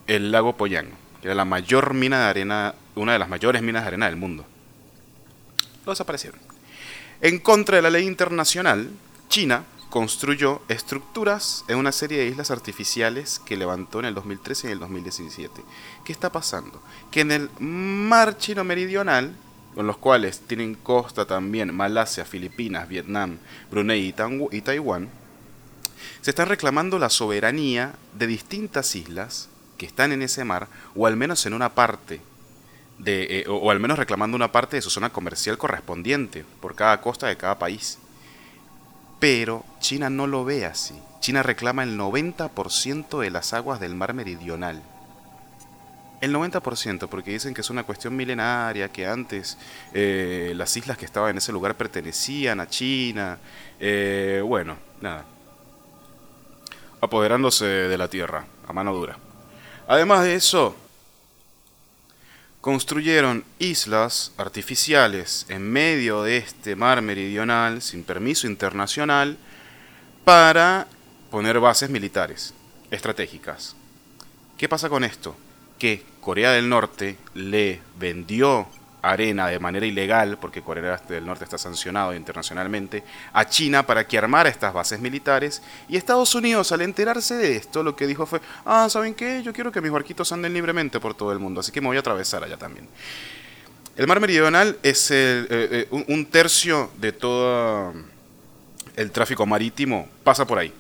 el 0.06 0.32
lago 0.32 0.56
Poyang, 0.56 0.88
que 1.20 1.28
era 1.28 1.34
la 1.34 1.44
mayor 1.44 1.92
mina 1.92 2.20
de 2.20 2.24
arena, 2.24 2.74
una 2.94 3.12
de 3.12 3.18
las 3.18 3.28
mayores 3.28 3.60
minas 3.60 3.82
de 3.82 3.88
arena 3.88 4.06
del 4.06 4.16
mundo. 4.16 4.46
Lo 5.84 5.92
desaparecieron. 5.92 6.40
En 7.20 7.38
contra 7.38 7.76
de 7.76 7.82
la 7.82 7.90
ley 7.90 8.06
internacional, 8.06 8.88
China 9.28 9.64
construyó 9.90 10.61
estructuras 10.68 11.64
en 11.68 11.78
una 11.78 11.92
serie 11.92 12.18
de 12.18 12.26
islas 12.26 12.50
artificiales 12.50 13.40
que 13.45 13.57
levantó 13.57 14.00
en 14.00 14.07
el 14.07 14.14
2013 14.14 14.66
y 14.66 14.68
en 14.68 14.73
el 14.75 14.78
2017. 14.80 15.62
¿Qué 16.04 16.12
está 16.12 16.30
pasando? 16.30 16.83
Que 17.11 17.21
en 17.21 17.33
el 17.33 17.50
mar 17.59 18.37
chino 18.37 18.64
meridional, 18.64 19.35
con 19.75 19.87
los 19.87 19.97
cuales 19.97 20.40
tienen 20.40 20.75
costa 20.75 21.25
también 21.25 21.75
Malasia, 21.75 22.25
Filipinas, 22.25 22.88
Vietnam, 22.88 23.38
Brunei 23.71 24.14
y 24.50 24.61
Taiwán, 24.61 25.09
se 26.21 26.30
están 26.30 26.49
reclamando 26.49 26.99
la 26.99 27.11
soberanía 27.11 27.95
de 28.14 28.26
distintas 28.26 28.95
islas 28.95 29.49
que 29.76 29.87
están 29.87 30.12
en 30.12 30.23
ese 30.23 30.45
mar, 30.45 30.68
o 30.95 31.07
al 31.07 31.16
menos 31.16 31.47
en 31.47 31.54
una 31.54 31.75
parte, 31.75 32.21
de, 32.99 33.40
eh, 33.40 33.45
o 33.49 33.71
al 33.71 33.78
menos 33.78 33.99
reclamando 33.99 34.37
una 34.37 34.50
parte 34.50 34.76
de 34.76 34.83
su 34.83 34.90
zona 34.90 35.11
comercial 35.11 35.57
correspondiente 35.57 36.45
por 36.61 36.75
cada 36.75 37.00
costa 37.00 37.28
de 37.28 37.37
cada 37.37 37.59
país. 37.59 37.99
Pero 39.18 39.64
China 39.80 40.10
no 40.10 40.26
lo 40.26 40.44
ve 40.44 40.64
así. 40.64 40.94
China 41.20 41.42
reclama 41.42 41.82
el 41.82 41.98
90% 41.98 43.20
de 43.20 43.30
las 43.30 43.52
aguas 43.52 43.80
del 43.80 43.94
mar 43.94 44.14
meridional. 44.14 44.82
El 46.20 46.34
90%, 46.34 47.08
porque 47.08 47.30
dicen 47.30 47.54
que 47.54 47.60
es 47.60 47.70
una 47.70 47.84
cuestión 47.84 48.16
milenaria, 48.16 48.88
que 48.88 49.06
antes 49.06 49.56
eh, 49.94 50.52
las 50.56 50.76
islas 50.76 50.98
que 50.98 51.04
estaban 51.04 51.30
en 51.30 51.38
ese 51.38 51.52
lugar 51.52 51.76
pertenecían 51.76 52.60
a 52.60 52.66
China. 52.68 53.38
Eh, 53.78 54.42
bueno, 54.44 54.76
nada. 55.00 55.25
Apoderándose 57.00 57.64
de 57.64 57.98
la 57.98 58.08
tierra, 58.08 58.44
a 58.66 58.72
mano 58.72 58.92
dura. 58.92 59.16
Además 59.87 60.25
de 60.25 60.34
eso, 60.34 60.75
construyeron 62.60 63.44
islas 63.58 64.32
artificiales 64.36 65.46
en 65.48 65.62
medio 65.70 66.22
de 66.22 66.38
este 66.38 66.76
mar 66.76 67.02
meridional 67.02 67.82
sin 67.82 68.02
permiso 68.02 68.46
internacional 68.46 69.38
para 70.24 70.86
poner 71.30 71.60
bases 71.60 71.90
militares 71.90 72.54
estratégicas. 72.90 73.76
¿Qué 74.56 74.68
pasa 74.68 74.88
con 74.88 75.04
esto? 75.04 75.36
Que 75.78 76.04
Corea 76.20 76.52
del 76.52 76.68
Norte 76.68 77.16
le 77.34 77.80
vendió 77.98 78.68
arena 79.02 79.49
de 79.49 79.59
manera 79.59 79.87
ilegal, 79.87 80.38
porque 80.38 80.62
Corea 80.62 81.00
del 81.09 81.26
Norte 81.26 81.45
está 81.45 81.59
sancionado 81.59 82.14
internacionalmente, 82.14 83.05
a 83.33 83.45
China 83.47 83.85
para 83.87 84.07
que 84.07 84.19
armara 84.19 84.49
estas 84.49 84.73
bases 84.73 85.00
militares. 85.00 85.62
Y 85.88 85.97
Estados 85.97 86.35
Unidos, 86.35 86.73
al 86.73 86.83
enterarse 86.83 87.35
de 87.35 87.57
esto, 87.57 87.83
lo 87.83 87.95
que 87.95 88.07
dijo 88.07 88.26
fue, 88.26 88.40
ah, 88.64 88.88
¿saben 88.90 89.14
qué? 89.14 89.43
Yo 89.43 89.52
quiero 89.52 89.73
que 89.73 89.81
mis 89.81 89.90
barquitos 89.93 90.33
anden 90.33 90.52
libremente 90.52 91.00
por 91.00 91.14
todo 91.14 91.33
el 91.33 91.38
mundo, 91.38 91.61
así 91.61 91.73
que 91.73 91.81
me 91.81 91.87
voy 91.87 91.97
a 91.97 92.00
atravesar 92.00 92.43
allá 92.43 92.57
también. 92.57 92.88
El 93.97 94.07
mar 94.07 94.21
meridional 94.21 94.78
es 94.83 95.11
eh, 95.11 95.47
eh, 95.50 95.88
un 95.90 96.26
tercio 96.26 96.90
de 96.99 97.12
todo 97.12 97.93
el 98.95 99.11
tráfico 99.11 99.45
marítimo, 99.47 100.09
pasa 100.23 100.47
por 100.47 100.59
ahí. 100.59 100.73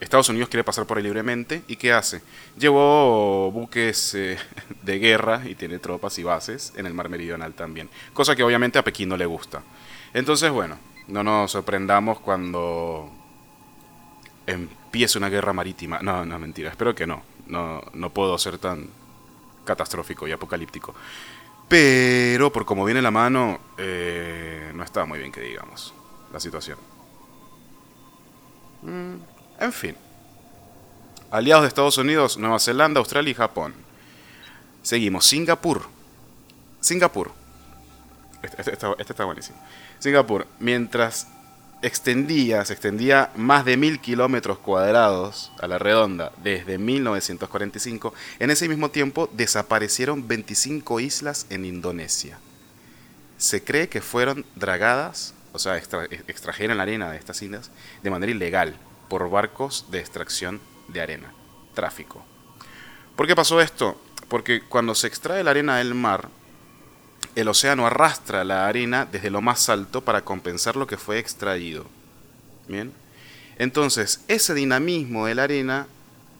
Estados 0.00 0.28
Unidos 0.28 0.48
quiere 0.48 0.64
pasar 0.64 0.86
por 0.86 0.98
ahí 0.98 1.02
libremente 1.02 1.62
y 1.68 1.76
¿qué 1.76 1.92
hace? 1.92 2.20
Llevó 2.58 3.50
buques 3.50 4.14
eh, 4.14 4.36
de 4.82 4.98
guerra 4.98 5.42
y 5.46 5.54
tiene 5.54 5.78
tropas 5.78 6.18
y 6.18 6.22
bases 6.22 6.72
en 6.76 6.86
el 6.86 6.94
mar 6.94 7.08
meridional 7.08 7.54
también, 7.54 7.88
cosa 8.12 8.36
que 8.36 8.42
obviamente 8.42 8.78
a 8.78 8.84
Pekín 8.84 9.08
no 9.08 9.16
le 9.16 9.26
gusta. 9.26 9.62
Entonces, 10.12 10.50
bueno, 10.50 10.78
no 11.08 11.22
nos 11.22 11.52
sorprendamos 11.52 12.20
cuando 12.20 13.10
empiece 14.46 15.18
una 15.18 15.28
guerra 15.28 15.52
marítima. 15.52 16.00
No, 16.00 16.24
no, 16.24 16.38
mentira, 16.38 16.70
espero 16.70 16.94
que 16.94 17.06
no. 17.06 17.22
No, 17.46 17.82
no 17.92 18.10
puedo 18.10 18.36
ser 18.38 18.58
tan 18.58 18.88
catastrófico 19.64 20.26
y 20.26 20.32
apocalíptico. 20.32 20.94
Pero 21.68 22.52
por 22.52 22.64
como 22.64 22.84
viene 22.84 23.02
la 23.02 23.10
mano, 23.10 23.58
eh, 23.76 24.70
no 24.74 24.82
está 24.84 25.04
muy 25.04 25.18
bien 25.18 25.32
que 25.32 25.40
digamos 25.40 25.92
la 26.32 26.40
situación. 26.40 26.78
Mm. 28.82 29.35
En 29.58 29.72
fin. 29.72 29.96
Aliados 31.30 31.62
de 31.62 31.68
Estados 31.68 31.98
Unidos, 31.98 32.36
Nueva 32.38 32.58
Zelanda, 32.58 33.00
Australia 33.00 33.30
y 33.30 33.34
Japón. 33.34 33.74
Seguimos. 34.82 35.26
Singapur. 35.26 35.82
Singapur. 36.80 37.32
Este, 38.42 38.60
este, 38.60 38.72
este, 38.72 39.12
está, 39.12 39.24
buenísimo. 39.24 39.58
Singapur, 39.98 40.46
mientras 40.60 41.26
extendía, 41.82 42.64
se 42.64 42.74
extendía 42.74 43.30
más 43.34 43.64
de 43.64 43.76
mil 43.76 44.00
kilómetros 44.00 44.58
cuadrados 44.58 45.52
a 45.60 45.66
la 45.66 45.78
redonda 45.78 46.32
desde 46.42 46.78
1945, 46.78 48.14
en 48.38 48.50
ese 48.50 48.68
mismo 48.68 48.90
tiempo 48.90 49.28
desaparecieron 49.32 50.28
25 50.28 51.00
islas 51.00 51.46
en 51.50 51.64
Indonesia. 51.64 52.38
Se 53.36 53.62
cree 53.62 53.88
que 53.88 54.00
fueron 54.00 54.46
dragadas, 54.54 55.34
o 55.52 55.58
sea, 55.58 55.76
extrajeron 55.76 56.76
la 56.76 56.84
arena 56.84 57.10
de 57.10 57.18
estas 57.18 57.42
islas 57.42 57.70
de 58.02 58.10
manera 58.10 58.32
ilegal 58.32 58.76
por 59.08 59.28
barcos 59.30 59.86
de 59.90 60.00
extracción 60.00 60.60
de 60.88 61.00
arena, 61.00 61.32
tráfico. 61.74 62.24
¿Por 63.14 63.26
qué 63.26 63.34
pasó 63.34 63.60
esto? 63.60 64.00
Porque 64.28 64.62
cuando 64.62 64.94
se 64.94 65.06
extrae 65.06 65.44
la 65.44 65.52
arena 65.52 65.78
del 65.78 65.94
mar, 65.94 66.28
el 67.34 67.48
océano 67.48 67.86
arrastra 67.86 68.44
la 68.44 68.66
arena 68.66 69.06
desde 69.10 69.30
lo 69.30 69.42
más 69.42 69.68
alto 69.68 70.02
para 70.02 70.24
compensar 70.24 70.76
lo 70.76 70.86
que 70.86 70.96
fue 70.96 71.18
extraído. 71.18 71.86
Bien. 72.66 72.92
Entonces, 73.58 74.20
ese 74.28 74.54
dinamismo 74.54 75.26
de 75.26 75.34
la 75.34 75.44
arena 75.44 75.86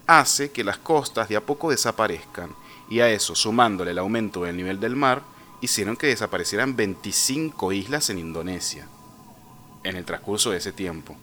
hace 0.06 0.50
que 0.50 0.64
las 0.64 0.78
costas 0.78 1.28
de 1.28 1.36
a 1.36 1.40
poco 1.40 1.70
desaparezcan. 1.70 2.54
Y 2.88 3.00
a 3.00 3.10
eso, 3.10 3.34
sumándole 3.34 3.90
el 3.90 3.98
aumento 3.98 4.44
del 4.44 4.56
nivel 4.56 4.80
del 4.80 4.96
mar, 4.96 5.22
hicieron 5.60 5.96
que 5.96 6.06
desaparecieran 6.06 6.76
25 6.76 7.72
islas 7.72 8.10
en 8.10 8.18
Indonesia 8.18 8.86
en 9.82 9.96
el 9.96 10.04
transcurso 10.04 10.50
de 10.50 10.58
ese 10.58 10.72
tiempo. 10.72 11.16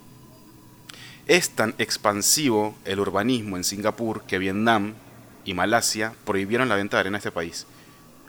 Es 1.27 1.51
tan 1.51 1.73
expansivo 1.77 2.75
el 2.83 2.99
urbanismo 2.99 3.55
en 3.55 3.63
Singapur 3.63 4.23
que 4.23 4.37
Vietnam 4.37 4.93
y 5.45 5.53
Malasia 5.53 6.13
prohibieron 6.25 6.67
la 6.67 6.75
venta 6.75 6.97
de 6.97 7.01
arena 7.01 7.17
a 7.17 7.19
este 7.19 7.31
país. 7.31 7.65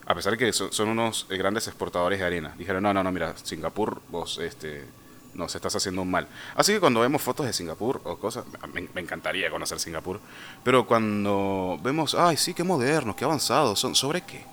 A 0.07 0.15
pesar 0.15 0.37
de 0.37 0.39
que 0.39 0.53
son, 0.53 0.89
unos 0.89 1.27
eh, 1.31 1.37
grandes 1.37 1.67
exportadores 1.67 2.21
de 2.21 2.27
arena. 2.27 2.55
Dijeron, 2.57 2.83
no, 2.83 2.95
no, 2.95 3.03
no, 3.03 3.11
mira, 3.11 3.35
Singapur, 3.43 4.01
vos 4.11 4.39
este, 4.39 4.85
nos 5.33 5.55
estás 5.55 5.75
haciendo 5.75 6.05
mal. 6.05 6.29
Así 6.55 6.73
que 6.73 6.81
cuando 6.81 7.01
vemos 7.01 7.23
fotos 7.23 7.47
de 7.47 7.53
Singapur 7.53 8.01
o 8.05 8.17
cosas, 8.19 8.45
me, 8.73 8.87
me, 8.95 9.01
encantaría 9.01 9.51
conocer 9.51 9.81
Singapur, 9.81 10.21
pero 10.63 10.87
cuando 10.87 11.81
vemos, 11.83 12.15
ay, 12.15 12.37
sí, 12.37 12.55
qué 12.55 12.63
modernos, 12.63 13.17
qué 13.17 13.25
avanzados, 13.25 13.81
son, 13.81 13.95
¿sobre 13.95 14.21
qué? 14.21 14.45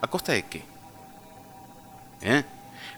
¿A 0.00 0.06
costa 0.06 0.32
de 0.32 0.46
qué? 0.46 0.64
¿Eh? 2.22 2.44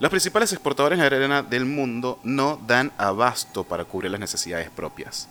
Los 0.01 0.09
principales 0.09 0.51
exportadores 0.51 0.99
de 0.99 1.05
arena 1.05 1.43
del 1.43 1.67
mundo 1.67 2.19
no 2.25 2.59
dan 2.67 2.91
abasto 2.97 3.65
para 3.65 3.85
cubrir 3.85 4.11
las 4.11 4.19
necesidades 4.19 4.71
propias. 4.71 5.29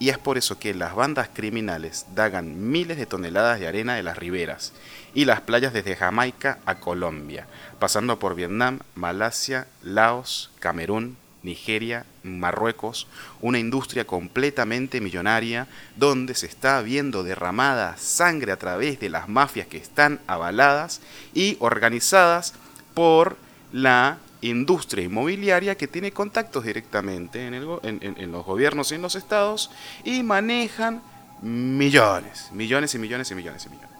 Y 0.00 0.08
es 0.08 0.18
por 0.18 0.36
eso 0.36 0.58
que 0.58 0.74
las 0.74 0.96
bandas 0.96 1.30
criminales 1.32 2.04
dagan 2.16 2.68
miles 2.68 2.96
de 2.96 3.06
toneladas 3.06 3.60
de 3.60 3.68
arena 3.68 3.94
de 3.94 4.02
las 4.02 4.18
riberas 4.18 4.72
y 5.14 5.24
las 5.24 5.42
playas 5.42 5.72
desde 5.72 5.94
Jamaica 5.94 6.58
a 6.66 6.80
Colombia, 6.80 7.46
pasando 7.78 8.18
por 8.18 8.34
Vietnam, 8.34 8.80
Malasia, 8.96 9.68
Laos, 9.84 10.50
Camerún, 10.58 11.16
Nigeria, 11.44 12.04
Marruecos, 12.24 13.06
una 13.40 13.60
industria 13.60 14.04
completamente 14.04 15.00
millonaria 15.00 15.68
donde 15.94 16.34
se 16.34 16.46
está 16.46 16.82
viendo 16.82 17.22
derramada 17.22 17.96
sangre 17.96 18.50
a 18.50 18.56
través 18.56 18.98
de 18.98 19.10
las 19.10 19.28
mafias 19.28 19.68
que 19.68 19.76
están 19.76 20.18
avaladas 20.26 21.00
y 21.34 21.56
organizadas 21.60 22.54
por 22.94 23.36
la 23.72 24.18
industria 24.40 25.04
inmobiliaria 25.04 25.76
que 25.76 25.88
tiene 25.88 26.12
contactos 26.12 26.64
directamente 26.64 27.46
en, 27.46 28.32
los 28.32 28.44
gobiernos 28.44 28.92
y 28.92 28.94
en 28.94 29.02
los 29.02 29.14
estados 29.14 29.70
y 30.04 30.22
manejan 30.22 31.02
millones, 31.42 32.50
millones 32.52 32.94
y 32.94 32.98
millones 32.98 33.30
y 33.30 33.34
millones 33.34 33.66
y 33.66 33.70
millones. 33.70 33.92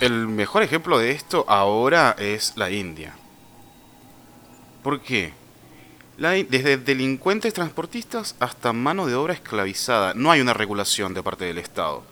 El 0.00 0.28
mejor 0.28 0.62
ejemplo 0.62 0.98
de 0.98 1.12
esto 1.12 1.44
ahora 1.48 2.16
es 2.18 2.54
la 2.56 2.70
India. 2.70 3.14
¿Por 4.82 5.00
qué? 5.00 5.32
desde 6.16 6.76
delincuentes 6.76 7.52
transportistas 7.54 8.36
hasta 8.38 8.72
mano 8.72 9.06
de 9.06 9.16
obra 9.16 9.34
esclavizada, 9.34 10.14
no 10.14 10.30
hay 10.30 10.40
una 10.40 10.54
regulación 10.54 11.12
de 11.12 11.24
parte 11.24 11.44
del 11.44 11.58
Estado. 11.58 12.04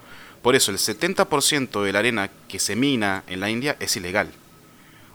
Por 0.43 0.57
eso 0.57 0.73
el 0.73 0.79
70% 0.79 1.85
de 1.85 1.93
la 1.93 2.01
arena 2.01 2.29
que 2.49 2.59
se 2.59 2.75
mina 2.75 3.23
en 3.29 3.39
la 3.39 3.49
India 3.49 3.77
es 3.79 3.97
ilegal 3.97 4.33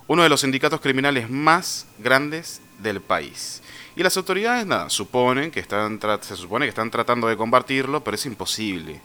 uno 0.07 0.23
de 0.23 0.29
los 0.29 0.41
sindicatos 0.41 0.79
criminales 0.79 1.29
más 1.29 1.85
grandes 1.99 2.61
del 2.79 3.01
país. 3.01 3.61
Y 3.95 4.03
las 4.03 4.15
autoridades, 4.15 4.65
nada, 4.65 4.89
suponen 4.89 5.51
que 5.51 5.59
están 5.59 5.99
se 6.21 6.35
supone 6.35 6.65
que 6.65 6.69
están 6.69 6.91
tratando 6.91 7.27
de 7.27 7.35
combatirlo, 7.35 8.03
pero 8.03 8.15
es 8.15 8.25
imposible. 8.25 9.01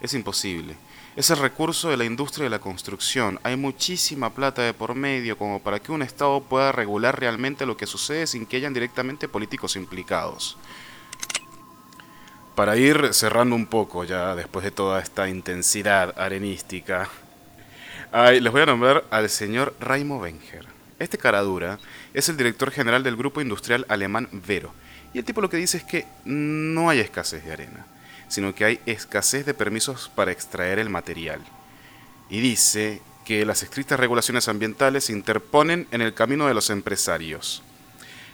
Es 0.00 0.14
imposible. 0.14 0.76
Es 1.14 1.30
el 1.30 1.38
recurso 1.38 1.90
de 1.90 1.96
la 1.96 2.04
industria 2.04 2.44
de 2.44 2.50
la 2.50 2.58
construcción. 2.58 3.38
Hay 3.42 3.56
muchísima 3.56 4.30
plata 4.30 4.62
de 4.62 4.74
por 4.74 4.94
medio 4.94 5.38
como 5.38 5.62
para 5.62 5.78
que 5.78 5.92
un 5.92 6.02
Estado 6.02 6.40
pueda 6.40 6.72
regular 6.72 7.18
realmente 7.18 7.66
lo 7.66 7.76
que 7.76 7.86
sucede 7.86 8.26
sin 8.26 8.46
que 8.46 8.56
hayan 8.56 8.74
directamente 8.74 9.28
políticos 9.28 9.76
implicados. 9.76 10.56
Para 12.54 12.76
ir 12.76 13.14
cerrando 13.14 13.54
un 13.54 13.66
poco 13.66 14.04
ya 14.04 14.34
después 14.34 14.64
de 14.64 14.70
toda 14.70 15.00
esta 15.00 15.28
intensidad 15.28 16.18
arenística, 16.18 17.08
les 18.12 18.52
voy 18.52 18.60
a 18.60 18.66
nombrar 18.66 19.04
al 19.10 19.30
señor 19.30 19.74
Raimo 19.80 20.18
Wenger. 20.18 20.66
Este 20.98 21.16
caradura 21.16 21.78
es 22.12 22.28
el 22.28 22.36
director 22.36 22.70
general 22.70 23.02
del 23.02 23.16
grupo 23.16 23.40
industrial 23.40 23.86
alemán 23.88 24.28
Vero. 24.46 24.74
Y 25.14 25.18
el 25.18 25.24
tipo 25.24 25.40
lo 25.40 25.48
que 25.48 25.56
dice 25.56 25.78
es 25.78 25.84
que 25.84 26.06
no 26.24 26.90
hay 26.90 27.00
escasez 27.00 27.44
de 27.44 27.52
arena, 27.52 27.86
sino 28.28 28.54
que 28.54 28.64
hay 28.64 28.80
escasez 28.86 29.46
de 29.46 29.54
permisos 29.54 30.10
para 30.14 30.30
extraer 30.30 30.78
el 30.78 30.90
material. 30.90 31.40
Y 32.28 32.40
dice 32.40 33.00
que 33.24 33.46
las 33.46 33.62
estrictas 33.62 33.98
regulaciones 33.98 34.48
ambientales 34.48 35.04
se 35.04 35.12
interponen 35.12 35.86
en 35.90 36.02
el 36.02 36.12
camino 36.12 36.46
de 36.46 36.54
los 36.54 36.70
empresarios. 36.70 37.62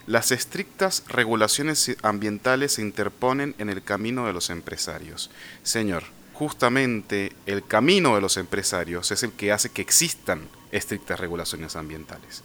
Las 0.07 0.33
estrictas 0.33 1.05
regulaciones 1.07 1.97
ambientales 2.03 2.73
se 2.73 2.83
interponen 2.83 3.55
en 3.59 3.69
el 3.69 3.83
camino 3.83 4.27
de 4.27 4.33
los 4.33 4.51
empresarios. 4.51 5.31
Señor, 5.63 6.05
justamente 6.39 7.33
el 7.47 7.65
camino 7.65 8.15
de 8.15 8.21
los 8.21 8.37
empresarios 8.37 9.11
es 9.11 9.25
el 9.25 9.33
que 9.33 9.51
hace 9.51 9.71
que 9.71 9.83
existan 9.83 10.47
estrictas 10.71 11.19
regulaciones 11.19 11.75
ambientales. 11.75 12.45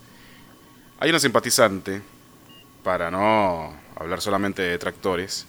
Hay 1.00 1.12
una 1.12 1.20
simpatizante, 1.20 2.02
para 2.84 3.12
no 3.12 3.72
hablar 3.96 4.20
solamente 4.20 4.64
de 4.64 4.80
tractores, 4.80 5.46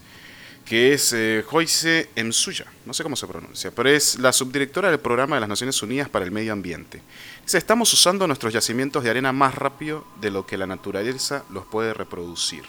que 0.66 0.92
es 0.92 1.14
eh, 1.14 1.42
Joyce 1.48 2.10
Emsuya, 2.16 2.66
no 2.84 2.92
sé 2.92 3.02
cómo 3.02 3.16
se 3.16 3.26
pronuncia, 3.26 3.70
pero 3.70 3.88
es 3.88 4.18
la 4.18 4.30
subdirectora 4.30 4.90
del 4.90 5.00
Programa 5.00 5.36
de 5.36 5.40
las 5.40 5.48
Naciones 5.48 5.82
Unidas 5.82 6.10
para 6.10 6.26
el 6.26 6.30
Medio 6.30 6.52
Ambiente. 6.52 7.00
Dice, 7.44 7.56
estamos 7.56 7.90
usando 7.94 8.26
nuestros 8.26 8.52
yacimientos 8.52 9.02
de 9.04 9.08
arena 9.10 9.32
más 9.32 9.54
rápido 9.54 10.06
de 10.20 10.30
lo 10.30 10.46
que 10.46 10.58
la 10.58 10.66
naturaleza 10.66 11.44
los 11.48 11.64
puede 11.64 11.94
reproducir. 11.94 12.64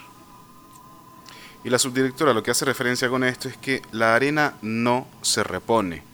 Y 1.66 1.68
la 1.68 1.80
subdirectora 1.80 2.32
lo 2.32 2.44
que 2.44 2.52
hace 2.52 2.64
referencia 2.64 3.08
con 3.08 3.24
esto 3.24 3.48
es 3.48 3.56
que 3.56 3.82
la 3.90 4.14
arena 4.14 4.54
no 4.62 5.08
se 5.20 5.42
repone. 5.42 6.04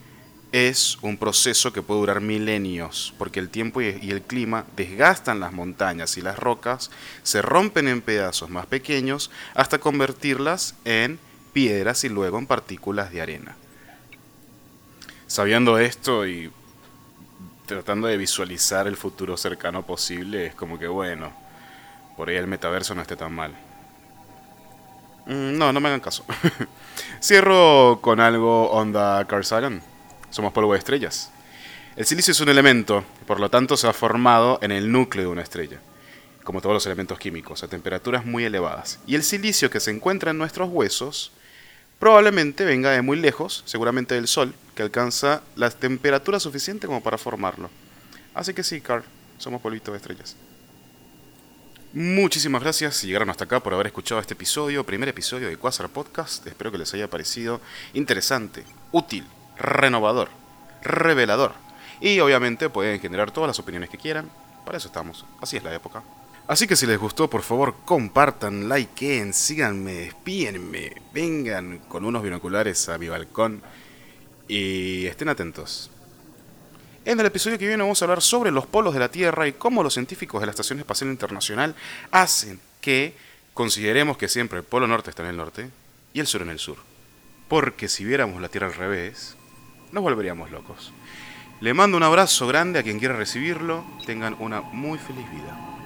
Es 0.50 0.96
un 1.02 1.18
proceso 1.18 1.74
que 1.74 1.82
puede 1.82 2.00
durar 2.00 2.22
milenios, 2.22 3.12
porque 3.18 3.38
el 3.38 3.50
tiempo 3.50 3.82
y 3.82 4.10
el 4.10 4.22
clima 4.22 4.64
desgastan 4.76 5.40
las 5.40 5.52
montañas 5.52 6.16
y 6.16 6.22
las 6.22 6.38
rocas, 6.38 6.90
se 7.22 7.42
rompen 7.42 7.86
en 7.86 8.00
pedazos 8.00 8.48
más 8.48 8.64
pequeños 8.64 9.30
hasta 9.52 9.76
convertirlas 9.76 10.74
en 10.86 11.18
piedras 11.52 12.02
y 12.04 12.08
luego 12.08 12.38
en 12.38 12.46
partículas 12.46 13.12
de 13.12 13.20
arena. 13.20 13.54
Sabiendo 15.26 15.76
esto 15.76 16.26
y 16.26 16.50
tratando 17.66 18.08
de 18.08 18.16
visualizar 18.16 18.86
el 18.86 18.96
futuro 18.96 19.36
cercano 19.36 19.84
posible, 19.84 20.46
es 20.46 20.54
como 20.54 20.78
que 20.78 20.86
bueno, 20.86 21.30
por 22.16 22.30
ahí 22.30 22.36
el 22.36 22.46
metaverso 22.46 22.94
no 22.94 23.02
esté 23.02 23.16
tan 23.16 23.34
mal. 23.34 23.54
Mm, 25.26 25.56
no, 25.56 25.72
no 25.72 25.80
me 25.80 25.88
hagan 25.88 26.00
caso. 26.00 26.24
Cierro 27.22 28.00
con 28.00 28.20
algo 28.20 28.70
onda 28.70 29.24
Carl 29.26 29.44
Sagan. 29.44 29.82
Somos 30.30 30.52
polvo 30.52 30.72
de 30.72 30.78
estrellas. 30.78 31.30
El 31.94 32.06
silicio 32.06 32.32
es 32.32 32.40
un 32.40 32.48
elemento, 32.48 33.04
por 33.26 33.38
lo 33.38 33.50
tanto 33.50 33.76
se 33.76 33.86
ha 33.86 33.92
formado 33.92 34.58
en 34.62 34.72
el 34.72 34.90
núcleo 34.90 35.26
de 35.26 35.30
una 35.30 35.42
estrella, 35.42 35.78
como 36.42 36.62
todos 36.62 36.72
los 36.72 36.86
elementos 36.86 37.18
químicos, 37.18 37.62
a 37.62 37.68
temperaturas 37.68 38.24
muy 38.24 38.44
elevadas. 38.44 38.98
Y 39.06 39.14
el 39.14 39.22
silicio 39.22 39.68
que 39.68 39.78
se 39.78 39.90
encuentra 39.90 40.30
en 40.30 40.38
nuestros 40.38 40.70
huesos 40.70 41.32
probablemente 41.98 42.64
venga 42.64 42.90
de 42.90 43.02
muy 43.02 43.18
lejos, 43.18 43.62
seguramente 43.66 44.14
del 44.14 44.26
Sol, 44.26 44.54
que 44.74 44.82
alcanza 44.82 45.42
la 45.54 45.68
temperatura 45.68 46.40
suficiente 46.40 46.86
como 46.86 47.02
para 47.02 47.18
formarlo. 47.18 47.68
Así 48.34 48.54
que 48.54 48.62
sí, 48.62 48.80
Carl, 48.80 49.04
somos 49.36 49.60
polvito 49.60 49.92
de 49.92 49.98
estrellas. 49.98 50.34
Muchísimas 51.94 52.62
gracias 52.62 52.96
si 52.96 53.06
llegaron 53.06 53.28
hasta 53.28 53.44
acá 53.44 53.60
por 53.60 53.74
haber 53.74 53.88
escuchado 53.88 54.18
este 54.18 54.32
episodio, 54.32 54.86
primer 54.86 55.10
episodio 55.10 55.48
de 55.48 55.58
Quasar 55.58 55.90
Podcast. 55.90 56.46
Espero 56.46 56.72
que 56.72 56.78
les 56.78 56.94
haya 56.94 57.10
parecido 57.10 57.60
interesante, 57.92 58.64
útil, 58.92 59.26
renovador, 59.58 60.30
revelador. 60.80 61.52
Y 62.00 62.18
obviamente 62.20 62.70
pueden 62.70 62.98
generar 62.98 63.30
todas 63.30 63.48
las 63.48 63.58
opiniones 63.58 63.90
que 63.90 63.98
quieran. 63.98 64.30
Para 64.64 64.78
eso 64.78 64.88
estamos. 64.88 65.26
Así 65.42 65.58
es 65.58 65.64
la 65.64 65.74
época. 65.74 66.02
Así 66.48 66.66
que 66.66 66.76
si 66.76 66.86
les 66.86 66.98
gustó, 66.98 67.28
por 67.28 67.42
favor, 67.42 67.74
compartan, 67.84 68.70
likeen, 68.70 69.34
síganme, 69.34 70.04
espíenme, 70.04 70.94
vengan 71.12 71.80
con 71.88 72.06
unos 72.06 72.22
binoculares 72.22 72.88
a 72.88 72.96
mi 72.96 73.08
balcón 73.08 73.60
y 74.48 75.04
estén 75.04 75.28
atentos. 75.28 75.90
En 77.04 77.18
el 77.18 77.26
episodio 77.26 77.58
que 77.58 77.66
viene 77.66 77.82
vamos 77.82 78.00
a 78.00 78.04
hablar 78.04 78.22
sobre 78.22 78.52
los 78.52 78.66
polos 78.66 78.94
de 78.94 79.00
la 79.00 79.10
Tierra 79.10 79.48
y 79.48 79.54
cómo 79.54 79.82
los 79.82 79.94
científicos 79.94 80.40
de 80.40 80.46
la 80.46 80.50
Estación 80.50 80.78
Espacial 80.78 81.10
Internacional 81.10 81.74
hacen 82.12 82.60
que 82.80 83.16
consideremos 83.54 84.16
que 84.16 84.28
siempre 84.28 84.58
el 84.58 84.64
polo 84.64 84.86
norte 84.86 85.10
está 85.10 85.24
en 85.24 85.30
el 85.30 85.36
norte 85.36 85.68
y 86.14 86.20
el 86.20 86.28
sur 86.28 86.42
en 86.42 86.50
el 86.50 86.60
sur. 86.60 86.76
Porque 87.48 87.88
si 87.88 88.04
viéramos 88.04 88.40
la 88.40 88.48
Tierra 88.48 88.68
al 88.68 88.74
revés, 88.74 89.34
nos 89.90 90.04
volveríamos 90.04 90.52
locos. 90.52 90.92
Le 91.60 91.74
mando 91.74 91.96
un 91.96 92.04
abrazo 92.04 92.46
grande 92.46 92.78
a 92.78 92.84
quien 92.84 93.00
quiera 93.00 93.16
recibirlo. 93.16 93.84
Tengan 94.06 94.36
una 94.38 94.60
muy 94.60 94.98
feliz 94.98 95.28
vida. 95.32 95.81